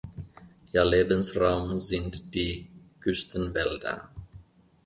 [0.73, 2.67] Ihr Lebensraum sind die
[3.01, 4.09] Küstenwälder.